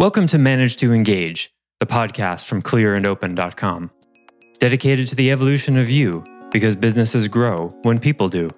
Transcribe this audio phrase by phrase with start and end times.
[0.00, 3.90] Welcome to Manage to Engage, the podcast from clearandopen.com,
[4.58, 8.48] dedicated to the evolution of you because businesses grow when people do.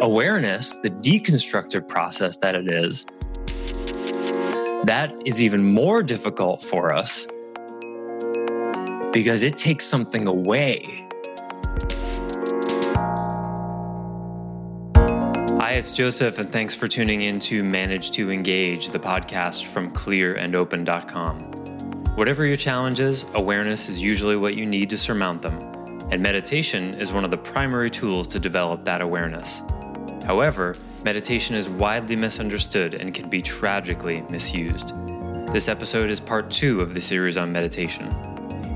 [0.00, 3.04] Awareness, the deconstructive process that it is,
[4.84, 7.26] that is even more difficult for us
[9.12, 11.04] because it takes something away.
[15.58, 19.92] Hi, it's Joseph, and thanks for tuning in to Manage to Engage, the podcast from
[19.92, 21.40] clearandopen.com.
[22.14, 25.58] Whatever your challenges, awareness is usually what you need to surmount them,
[26.12, 29.60] and meditation is one of the primary tools to develop that awareness.
[30.28, 34.92] However, meditation is widely misunderstood and can be tragically misused.
[35.54, 38.08] This episode is part two of the series on meditation.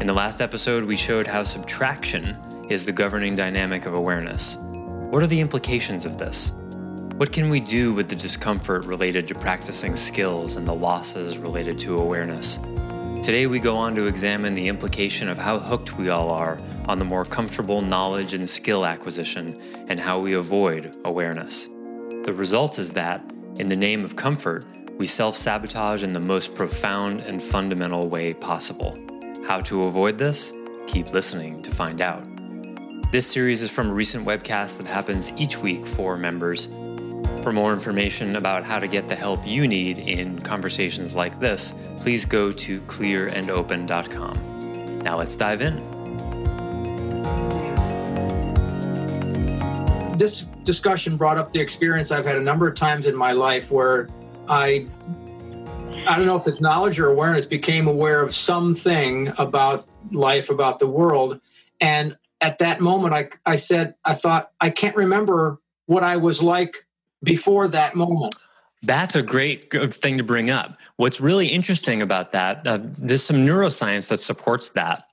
[0.00, 2.38] In the last episode, we showed how subtraction
[2.70, 4.56] is the governing dynamic of awareness.
[4.56, 6.52] What are the implications of this?
[7.18, 11.78] What can we do with the discomfort related to practicing skills and the losses related
[11.80, 12.60] to awareness?
[13.22, 16.98] Today, we go on to examine the implication of how hooked we all are on
[16.98, 19.56] the more comfortable knowledge and skill acquisition
[19.86, 21.68] and how we avoid awareness.
[22.24, 23.24] The result is that,
[23.60, 24.64] in the name of comfort,
[24.98, 28.98] we self sabotage in the most profound and fundamental way possible.
[29.46, 30.52] How to avoid this?
[30.88, 32.26] Keep listening to find out.
[33.12, 36.66] This series is from a recent webcast that happens each week for members
[37.42, 41.74] for more information about how to get the help you need in conversations like this,
[41.96, 44.98] please go to clearandopen.com.
[45.00, 45.90] Now let's dive in.
[50.16, 53.70] This discussion brought up the experience I've had a number of times in my life
[53.70, 54.08] where
[54.48, 54.86] I
[56.06, 60.78] I don't know if it's knowledge or awareness became aware of something about life about
[60.78, 61.40] the world
[61.80, 66.42] and at that moment I I said I thought I can't remember what I was
[66.42, 66.86] like
[67.22, 68.34] before that moment.
[68.82, 70.76] That's a great thing to bring up.
[70.96, 75.04] What's really interesting about that, uh, there's some neuroscience that supports that.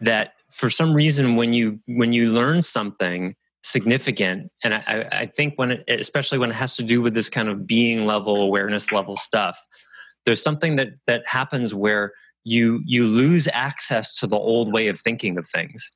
[0.00, 5.54] That for some reason, when you when you learn something significant, and I, I think
[5.56, 8.90] when it, especially when it has to do with this kind of being level, awareness
[8.90, 9.58] level stuff,
[10.24, 12.12] there's something that that happens where
[12.44, 15.90] you you lose access to the old way of thinking of things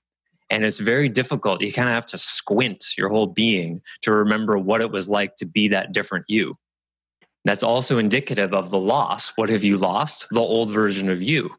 [0.53, 1.63] and it's very difficult.
[1.63, 5.35] You kind of have to squint your whole being to remember what it was like
[5.37, 6.59] to be that different you.
[7.47, 9.33] That's also indicative of the loss.
[9.37, 10.27] What have you lost?
[10.31, 11.57] The old version of you.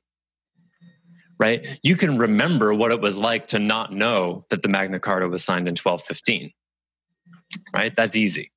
[1.40, 1.80] Right?
[1.82, 5.44] You can remember what it was like to not know that the Magna Carta was
[5.44, 6.52] signed in 1215.
[7.74, 7.96] Right?
[7.96, 8.52] That's easy.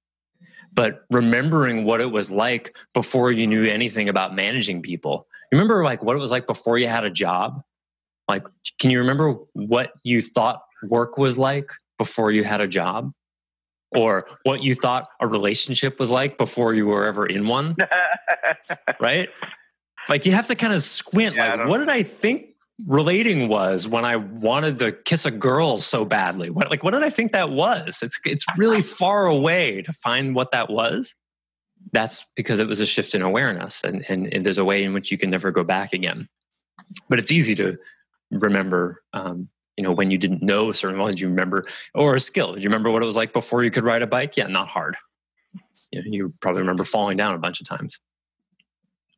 [0.75, 5.27] But remembering what it was like before you knew anything about managing people.
[5.51, 7.63] Remember like what it was like before you had a job?
[8.29, 8.47] Like,
[8.79, 13.13] can you remember what you thought work was like before you had a job?
[13.97, 17.77] Or what you thought a relationship was like before you were ever in one?
[19.01, 19.29] right?
[20.09, 21.37] Like, you have to kind of squint.
[21.37, 22.47] Yeah, like, what did I think
[22.87, 26.51] relating was when I wanted to kiss a girl so badly?
[26.51, 28.01] What, like, what did I think that was?
[28.03, 31.15] It's, it's really far away to find what that was.
[31.93, 34.93] That's because it was a shift in awareness, and, and, and there's a way in
[34.93, 36.29] which you can never go back again.
[37.09, 37.79] But it's easy to
[38.31, 41.65] remember um, you know when you didn't know certain ones you remember
[41.95, 42.55] or a skill?
[42.55, 44.37] Do you remember what it was like before you could ride a bike?
[44.37, 44.97] Yeah not hard.
[45.93, 48.01] You, know, you probably remember falling down a bunch of times.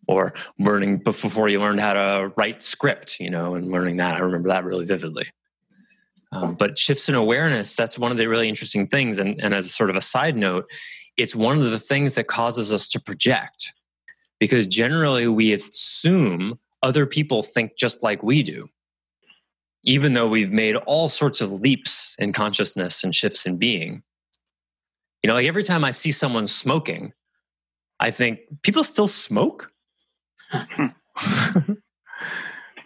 [0.07, 4.17] Or learning before you learned how to write script you know and learning that.
[4.17, 5.27] I remember that really vividly.
[6.31, 9.19] Um, but shifts in awareness that's one of the really interesting things.
[9.19, 10.71] And, and as a sort of a side note
[11.17, 13.73] it's one of the things that causes us to project.
[14.39, 18.69] Because generally we assume other people think just like we do
[19.85, 24.03] even though we've made all sorts of leaps in consciousness and shifts in being.
[25.23, 27.13] You know, like every time I see someone smoking,
[28.01, 29.73] I think people still smoke.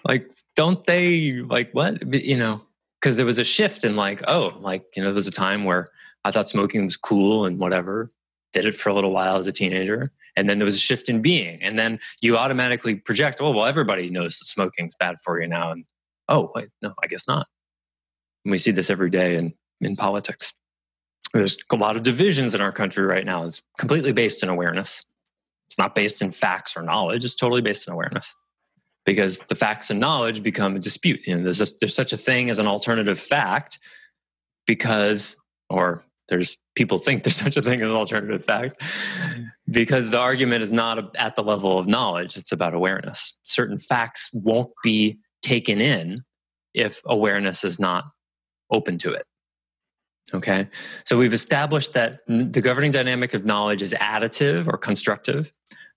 [0.07, 2.15] like, don't they like what?
[2.15, 2.63] You know,
[3.01, 5.65] because there was a shift in like, oh, like, you know, there was a time
[5.65, 5.89] where
[6.25, 8.11] I thought smoking was cool and whatever,
[8.53, 10.13] did it for a little while as a teenager.
[10.37, 11.63] And then there was a shift in being.
[11.63, 15.47] And then you automatically project, oh, well, everybody knows that smoking is bad for you
[15.47, 15.73] now.
[15.73, 15.85] And
[16.33, 17.47] oh, wait, no, I guess not.
[18.45, 20.53] And we see this every day in, in politics.
[21.33, 23.45] There's a lot of divisions in our country right now.
[23.45, 25.05] It's completely based in awareness.
[25.69, 27.25] It's not based in facts or knowledge.
[27.25, 28.35] It's totally based in awareness
[29.07, 31.27] because the facts and knowledge become a dispute.
[31.27, 33.79] You know, there's, a, there's such a thing as an alternative fact
[34.67, 35.37] because
[35.69, 38.81] or there's people think there's such a thing as an alternative fact
[39.71, 44.31] because the argument is not at the level of knowledge it's about awareness certain facts
[44.33, 46.23] won't be taken in
[46.75, 48.05] if awareness is not
[48.71, 49.27] open to it
[50.33, 50.69] okay
[51.05, 55.53] so we've established that the governing dynamic of knowledge is additive or constructive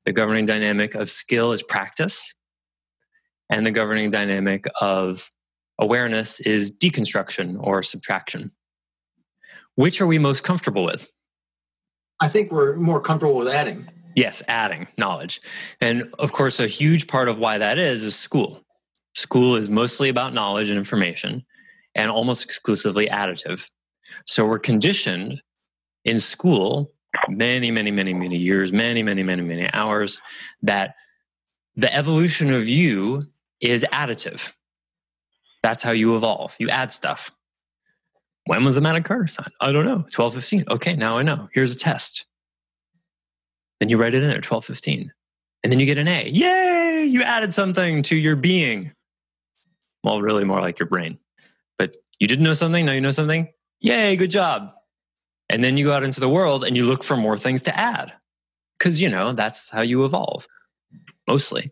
[0.06, 2.34] the governing dynamic of skill is practice
[3.50, 5.32] and the governing dynamic of
[5.80, 8.52] awareness is deconstruction or subtraction
[9.76, 11.12] which are we most comfortable with?
[12.20, 13.90] I think we're more comfortable with adding.
[14.16, 15.42] Yes, adding knowledge.
[15.82, 18.65] And of course, a huge part of why that is is school.
[19.16, 21.46] School is mostly about knowledge and information
[21.96, 23.70] and almost exclusively additive.
[24.26, 25.42] So we're conditioned
[26.04, 26.92] in school
[27.30, 30.20] many, many, many, many years, many, many, many, many hours
[30.62, 30.96] that
[31.76, 33.24] the evolution of you
[33.62, 34.54] is additive.
[35.64, 36.56] That's how you evolve.
[36.60, 37.32] You add stuff.
[38.46, 39.54] When was the Magna Carta signed?
[39.60, 40.06] I don't know.
[40.14, 40.66] 1215.
[40.70, 41.50] Okay, now I know.
[41.54, 42.26] Here's a test.
[43.80, 45.12] Then you write it in there, 1215.
[45.64, 46.30] And then you get an A.
[46.30, 47.06] Yay!
[47.06, 48.92] You added something to your being.
[50.06, 51.18] Well, really more like your brain.
[51.80, 53.48] But you didn't know something, now you know something.
[53.82, 54.70] Yay, good job.
[55.50, 57.76] And then you go out into the world and you look for more things to
[57.76, 58.14] add.
[58.78, 60.48] Because, you know, that's how you evolve,
[61.28, 61.72] mostly.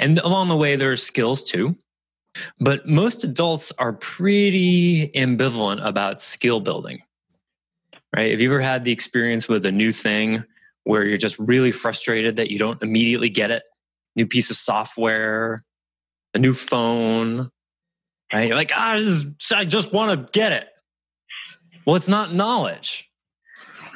[0.00, 1.76] And along the way, there are skills too.
[2.58, 7.02] But most adults are pretty ambivalent about skill building,
[8.16, 8.32] right?
[8.32, 10.42] Have you ever had the experience with a new thing
[10.84, 13.62] where you're just really frustrated that you don't immediately get it?
[14.16, 15.64] New piece of software,
[16.34, 17.50] a new phone,
[18.32, 18.48] right?
[18.48, 20.68] You're like, ah, is, I just want to get it.
[21.86, 23.08] Well, it's not knowledge,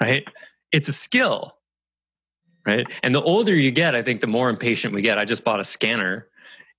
[0.01, 0.27] right?
[0.73, 1.59] It's a skill,
[2.67, 2.87] right?
[3.03, 5.19] And the older you get, I think the more impatient we get.
[5.19, 6.29] I just bought a scanner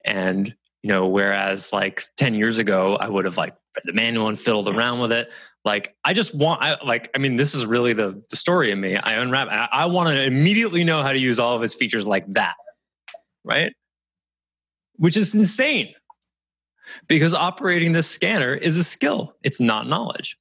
[0.06, 0.56] and
[0.86, 4.38] you know whereas like 10 years ago i would have like read the manual and
[4.38, 5.34] fiddled around with it
[5.66, 8.80] like i just want i like i mean this is really the the story in
[8.80, 11.74] me i unwrap i, I want to immediately know how to use all of its
[11.74, 12.54] features like that
[13.44, 13.74] right
[14.98, 15.94] which is insane
[17.08, 20.38] because operating this scanner is a skill it's not knowledge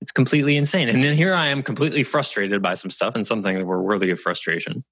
[0.00, 3.56] it's completely insane and then here i am completely frustrated by some stuff and something
[3.56, 4.84] that were worthy of frustration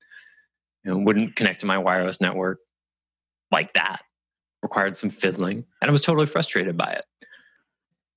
[0.84, 2.58] you know wouldn't connect to my wireless network
[3.50, 4.00] like that
[4.62, 7.04] required some fiddling, and I was totally frustrated by it.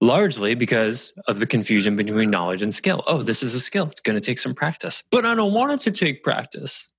[0.01, 3.03] Largely because of the confusion between knowledge and skill.
[3.07, 3.87] Oh, this is a skill.
[3.87, 5.03] It's going to take some practice.
[5.09, 6.91] But I don't want it to take practice.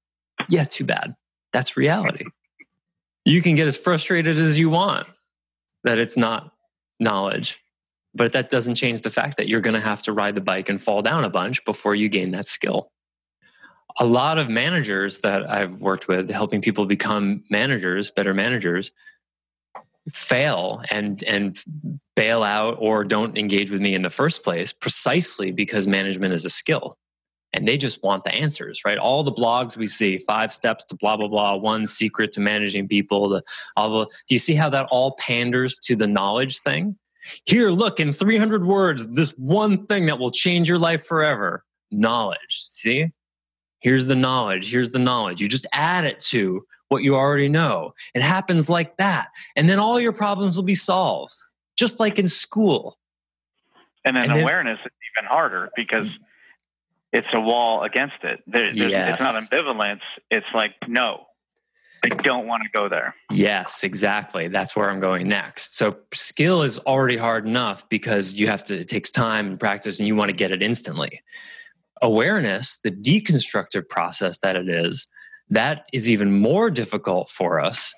[0.49, 1.15] Yeah, too bad.
[1.53, 2.25] That's reality.
[3.27, 5.09] You can get as frustrated as you want
[5.83, 6.53] that it's not
[7.01, 7.59] knowledge.
[8.15, 10.69] But that doesn't change the fact that you're going to have to ride the bike
[10.69, 12.93] and fall down a bunch before you gain that skill.
[13.99, 18.93] A lot of managers that I've worked with helping people become managers, better managers,
[20.09, 21.59] fail and and
[22.15, 26.45] bail out or don't engage with me in the first place precisely because management is
[26.45, 26.97] a skill
[27.57, 30.95] and they just want the answers right all the blogs we see five steps to
[30.97, 33.43] blah blah blah one secret to managing people the
[33.77, 36.97] all the do you see how that all panders to the knowledge thing
[37.45, 42.39] here look in 300 words this one thing that will change your life forever knowledge
[42.49, 43.07] see
[43.81, 47.95] here's the knowledge here's the knowledge you just add it to what you already know.
[48.15, 49.29] It happens like that.
[49.55, 51.35] And then all your problems will be solved,
[51.77, 52.99] just like in school.
[54.05, 56.09] And then and awareness then, is even harder because
[57.17, 58.41] it's a wall against it.
[58.47, 59.15] There, yes.
[59.15, 60.03] It's not ambivalence.
[60.31, 61.25] It's like, no,
[62.05, 63.15] I don't want to go there.
[63.31, 64.49] Yes, exactly.
[64.49, 65.79] That's where I'm going next.
[65.79, 69.99] So skill is already hard enough because you have to, it takes time and practice
[69.99, 71.23] and you want to get it instantly.
[72.03, 75.09] Awareness, the deconstructive process that it is,
[75.49, 77.95] that is even more difficult for us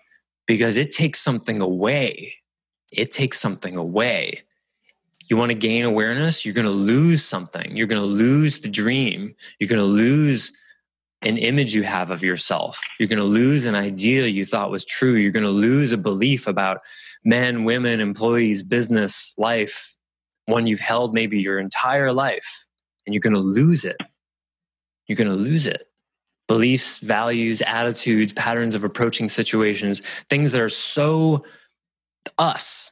[0.46, 2.34] because it takes something away.
[2.92, 4.44] It takes something away.
[5.28, 7.76] You want to gain awareness, you're going to lose something.
[7.76, 9.35] You're going to lose the dream.
[9.58, 10.52] You're going to lose
[11.23, 12.80] an image you have of yourself.
[12.99, 15.14] You're going to lose an idea you thought was true.
[15.14, 16.80] You're going to lose a belief about
[17.25, 19.97] men, women, employees, business, life,
[20.47, 22.66] one you've held maybe your entire life,
[23.04, 23.97] and you're going to lose it.
[25.06, 25.85] You're going to lose it
[26.47, 31.44] beliefs, values, attitudes, patterns of approaching situations, things that are so
[32.38, 32.90] us,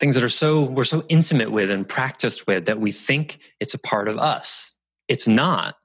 [0.00, 3.74] things that are so we're so intimate with and practiced with that we think it's
[3.74, 4.74] a part of us.
[5.08, 5.76] It's not,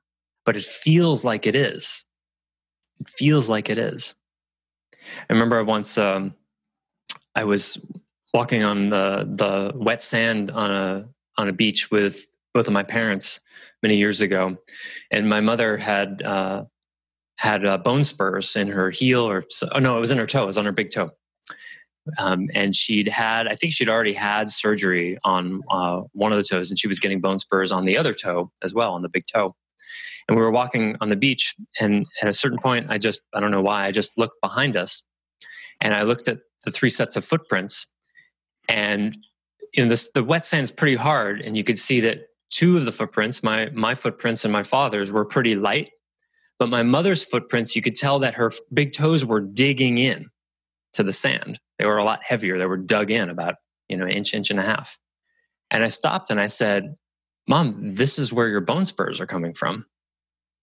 [0.45, 2.05] but it feels like it is.
[2.99, 4.15] It feels like it is.
[5.29, 6.33] I remember once um,
[7.35, 7.77] I was
[8.33, 12.83] walking on the the wet sand on a on a beach with both of my
[12.83, 13.41] parents
[13.83, 14.57] many years ago,
[15.11, 16.63] and my mother had uh,
[17.37, 19.43] had uh, bone spurs in her heel or
[19.73, 21.11] oh no it was in her toe it was on her big toe
[22.17, 26.43] Um, and she'd had, I think she'd already had surgery on uh, one of the
[26.43, 29.09] toes, and she was getting bone spurs on the other toe as well, on the
[29.09, 29.55] big toe.
[30.27, 33.39] And we were walking on the beach, and at a certain point, I just, I
[33.39, 35.03] don't know why, I just looked behind us,
[35.81, 37.87] and I looked at the three sets of footprints,
[38.67, 39.17] and
[39.73, 42.91] in this, the wet sand's pretty hard, and you could see that two of the
[42.91, 45.89] footprints, my my footprints and my father's, were pretty light,
[46.57, 50.27] but my mother's footprints, you could tell that her big toes were digging in
[50.93, 51.59] to the sand.
[51.77, 52.57] They were a lot heavier.
[52.57, 53.55] They were dug in about,
[53.89, 54.97] you know, an inch, inch and a half.
[55.71, 56.95] And I stopped and I said,
[57.47, 59.85] Mom, this is where your bone spurs are coming from.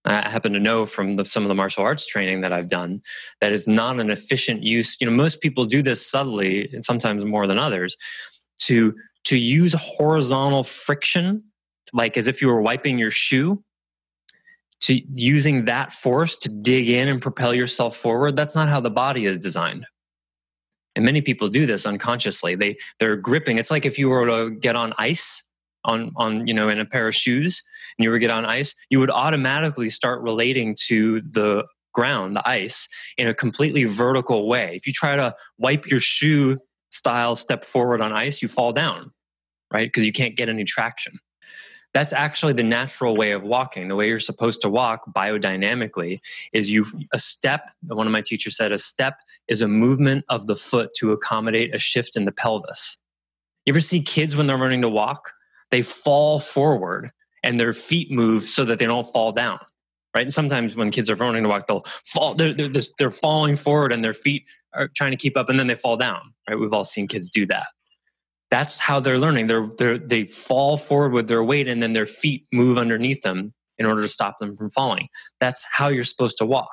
[0.04, 3.02] I happen to know from the, some of the martial arts training that I've done
[3.40, 4.96] that it's not an efficient use.
[5.00, 7.96] You know, most people do this subtly and sometimes more than others
[8.62, 11.40] to to use horizontal friction,
[11.92, 13.62] like as if you were wiping your shoe,
[14.80, 18.34] to using that force to dig in and propel yourself forward.
[18.34, 19.86] That's not how the body is designed
[20.94, 22.54] and many people do this unconsciously.
[22.54, 23.58] They they're gripping.
[23.58, 25.42] It's like if you were to get on ice
[25.84, 27.62] on on you know in a pair of shoes
[27.98, 32.36] and you were to get on ice you would automatically start relating to the ground
[32.36, 34.74] the ice in a completely vertical way.
[34.76, 36.58] If you try to wipe your shoe
[36.90, 39.10] style step forward on ice you fall down
[39.72, 39.88] right?
[39.88, 41.18] Because you can't get any traction
[41.94, 43.88] that's actually the natural way of walking.
[43.88, 46.20] The way you're supposed to walk biodynamically
[46.52, 49.18] is you a step one of my teachers said a step
[49.48, 52.98] is a movement of the foot to accommodate a shift in the pelvis.
[53.66, 55.32] You ever see kids when they're learning to walk?
[55.70, 57.10] They fall forward
[57.42, 59.58] and their feet move so that they don't fall down
[60.14, 60.22] right?
[60.22, 63.92] And sometimes when kids are learning to walk they'll fall they're, they're, they're falling forward
[63.92, 64.44] and their feet
[64.74, 66.58] are trying to keep up and then they fall down right?
[66.58, 67.68] We've all seen kids do that
[68.52, 69.46] that's how they're learning.
[69.46, 73.54] They're, they're, they fall forward with their weight and then their feet move underneath them
[73.78, 75.08] in order to stop them from falling.
[75.40, 76.68] That's how you're supposed to walk.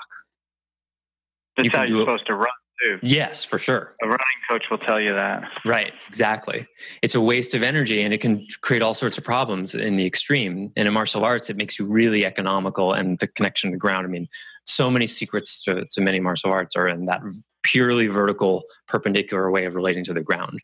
[1.56, 2.50] That's you how you're supposed to run
[2.82, 3.00] too.
[3.02, 3.96] Yes, for sure.
[4.04, 4.20] A running
[4.52, 5.44] coach will tell you that.
[5.66, 6.68] Right, exactly.
[7.02, 10.06] It's a waste of energy and it can create all sorts of problems in the
[10.06, 10.74] extreme.
[10.76, 14.06] And in martial arts, it makes you really economical and the connection to the ground.
[14.06, 14.28] I mean,
[14.66, 17.22] so many secrets to, to many martial arts are in that
[17.64, 20.60] purely vertical, perpendicular way of relating to the ground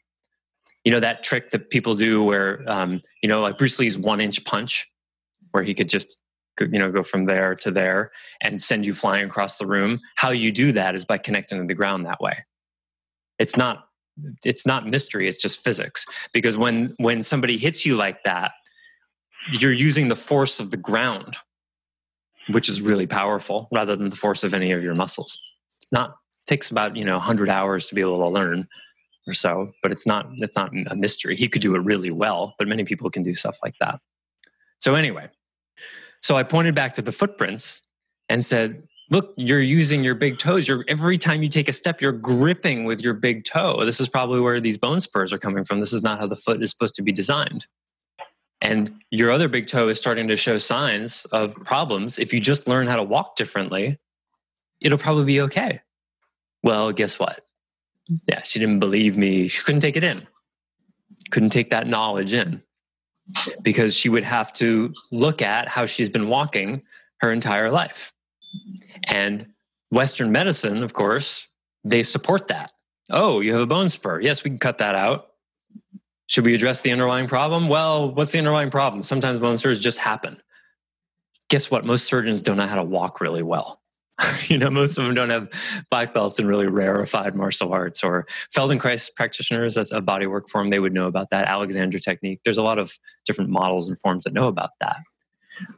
[0.86, 4.22] you know that trick that people do where um, you know like bruce lee's one
[4.22, 4.88] inch punch
[5.52, 6.18] where he could just
[6.60, 8.12] you know go from there to there
[8.42, 10.00] and send you flying across the room.
[10.16, 12.46] How you do that is by connecting to the ground that way.
[13.40, 13.86] It's not
[14.44, 16.06] it's not mystery it's just physics.
[16.34, 18.52] Because when when somebody hits you like that
[19.52, 21.38] you're using the force of the ground
[22.50, 25.40] which is really powerful rather than the force of any of your muscles.
[25.82, 28.68] It's not it takes about you know 100 hours to be able to learn
[29.28, 31.36] or so, but it's not it's not a mystery.
[31.36, 34.00] He could do it really well, but many people can do stuff like that.
[34.80, 35.30] So anyway,
[36.22, 37.82] so I pointed back to the footprints
[38.30, 40.68] and said, "Look, you're using your big toes.
[40.68, 43.84] You're every time you take a step, you're gripping with your big toe.
[43.86, 45.80] This is probably where these bone spurs are coming from.
[45.80, 47.68] This is not how the foot is supposed to be designed."
[48.62, 52.18] And your other big toe is starting to show signs of problems.
[52.18, 54.00] If you just learn how to walk differently,
[54.82, 55.82] it'll probably be okay.
[56.64, 57.42] Well, guess what?
[58.10, 58.16] Mm-hmm.
[58.28, 59.48] yeah, she didn't believe me.
[59.48, 60.28] She couldn't take it in,
[61.32, 62.62] couldn't take that knowledge in
[63.62, 66.84] because she would have to look at how she's been walking
[67.22, 68.14] her entire life.
[69.08, 69.48] And
[69.90, 71.48] Western medicine, of course,
[71.84, 72.72] they support that.
[73.10, 74.20] Oh, you have a bone spur.
[74.22, 75.32] Yes, we can cut that out.
[76.28, 77.68] Should we address the underlying problem?
[77.68, 79.04] Well, what's the underlying problem?
[79.04, 80.42] Sometimes bone spurs just happen.
[81.50, 81.86] Guess what?
[81.86, 83.82] Most surgeons don't know how to walk really well.
[84.48, 85.50] you know, most of them don't have
[85.90, 89.76] black belts in really rarefied martial arts or Feldenkrais practitioners.
[89.76, 90.70] That's a bodywork form.
[90.70, 91.48] They would know about that.
[91.48, 92.40] Alexander technique.
[92.44, 95.02] There's a lot of different models and forms that know about that.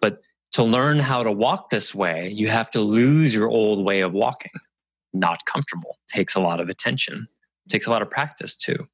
[0.02, 0.22] But
[0.54, 4.14] to learn how to walk this way, you have to lose your old way of
[4.14, 4.52] walking.
[5.14, 5.98] Not comfortable.
[6.08, 7.28] Takes a lot of attention.
[7.70, 8.88] Takes a lot of practice too.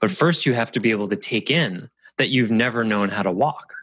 [0.00, 3.22] But first, you have to be able to take in that you've never known how
[3.22, 3.74] to walk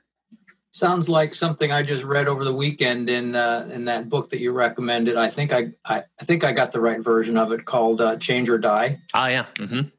[0.72, 4.40] sounds like something I just read over the weekend in uh, in that book that
[4.40, 5.18] you recommended.
[5.18, 8.16] I think I, I, I think I got the right version of it called uh,
[8.18, 9.00] Change or Die.
[9.14, 9.46] Oh yeah.
[9.56, 9.90] Mm-hmm.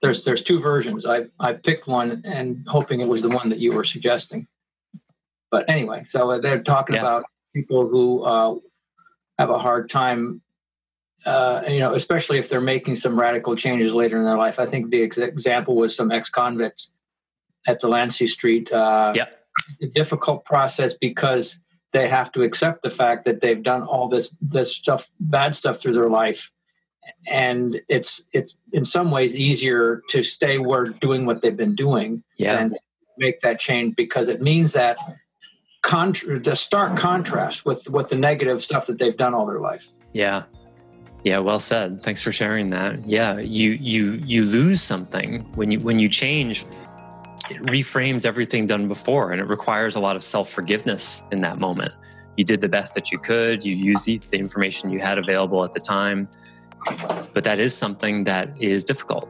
[0.00, 1.04] There's there's two versions.
[1.04, 4.46] I I picked one and hoping it was the one that you were suggesting.
[5.50, 7.02] But anyway, so they're talking yeah.
[7.02, 8.56] about people who uh,
[9.38, 10.40] have a hard time.
[11.26, 14.58] Uh, you know, especially if they're making some radical changes later in their life.
[14.58, 16.90] I think the ex- example was some ex-convicts
[17.66, 18.70] at Delancey Street.
[18.70, 19.43] Uh, yeah a
[19.92, 21.60] difficult process because
[21.92, 25.80] they have to accept the fact that they've done all this this stuff bad stuff
[25.80, 26.50] through their life
[27.26, 32.22] and it's it's in some ways easier to stay where doing what they've been doing
[32.38, 32.58] yeah.
[32.58, 32.76] and
[33.18, 34.96] make that change because it means that
[35.82, 39.90] contra- the stark contrast with with the negative stuff that they've done all their life
[40.12, 40.44] yeah
[41.24, 42.02] Yeah, well said.
[42.02, 43.08] Thanks for sharing that.
[43.08, 46.66] Yeah, you you you lose something when you when you change.
[47.50, 51.58] It reframes everything done before, and it requires a lot of self forgiveness in that
[51.58, 51.92] moment.
[52.36, 53.64] You did the best that you could.
[53.64, 56.28] You used the, the information you had available at the time,
[57.32, 59.28] but that is something that is difficult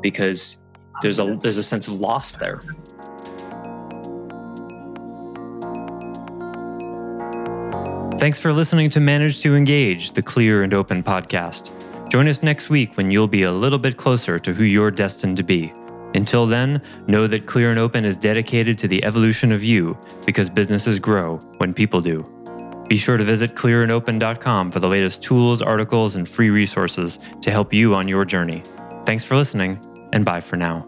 [0.00, 0.58] because
[1.02, 2.62] there's a there's a sense of loss there.
[8.18, 11.70] Thanks for listening to Manage to Engage, the clear and open podcast.
[12.08, 15.36] Join us next week when you'll be a little bit closer to who you're destined
[15.36, 15.72] to be.
[16.16, 20.48] Until then, know that Clear and Open is dedicated to the evolution of you because
[20.48, 22.24] businesses grow when people do.
[22.88, 27.74] Be sure to visit clearandopen.com for the latest tools, articles, and free resources to help
[27.74, 28.62] you on your journey.
[29.04, 29.78] Thanks for listening,
[30.12, 30.86] and bye for now.